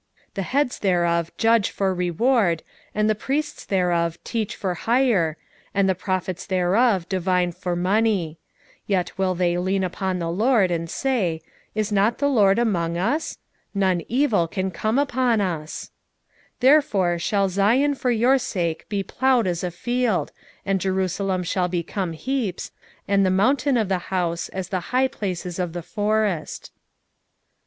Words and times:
3:11 0.29 0.33
The 0.33 0.41
heads 0.41 0.79
thereof 0.79 1.31
judge 1.37 1.69
for 1.69 1.93
reward, 1.93 2.63
and 2.95 3.07
the 3.07 3.13
priests 3.13 3.63
thereof 3.63 4.17
teach 4.23 4.55
for 4.55 4.73
hire, 4.73 5.37
and 5.75 5.87
the 5.87 5.93
prophets 5.93 6.47
thereof 6.47 7.07
divine 7.07 7.51
for 7.51 7.75
money: 7.75 8.39
yet 8.87 9.15
will 9.19 9.35
they 9.35 9.59
lean 9.59 9.83
upon 9.83 10.17
the 10.17 10.31
LORD, 10.31 10.71
and 10.71 10.89
say, 10.89 11.39
Is 11.75 11.91
not 11.91 12.17
the 12.17 12.29
LORD 12.29 12.57
among 12.57 12.97
us? 12.97 13.37
none 13.75 14.01
evil 14.07 14.47
can 14.47 14.71
come 14.71 14.97
upon 14.97 15.39
us. 15.39 15.91
3:12 16.55 16.59
Therefore 16.61 17.19
shall 17.19 17.47
Zion 17.47 17.93
for 17.93 18.09
your 18.09 18.39
sake 18.39 18.89
be 18.89 19.03
plowed 19.03 19.45
as 19.45 19.63
a 19.63 19.69
field, 19.69 20.31
and 20.65 20.81
Jerusalem 20.81 21.43
shall 21.43 21.67
become 21.67 22.13
heaps, 22.13 22.71
and 23.07 23.23
the 23.23 23.29
mountain 23.29 23.77
of 23.77 23.87
the 23.87 23.99
house 24.09 24.49
as 24.49 24.69
the 24.69 24.79
high 24.89 25.07
places 25.09 25.59
of 25.59 25.73
the 25.73 25.83
forest. 25.83 26.71